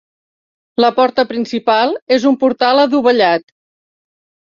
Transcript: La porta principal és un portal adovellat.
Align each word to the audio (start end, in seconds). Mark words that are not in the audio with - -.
La 0.83 0.89
porta 0.95 1.27
principal 1.33 1.95
és 2.19 2.29
un 2.33 2.41
portal 2.47 2.85
adovellat. 2.89 3.51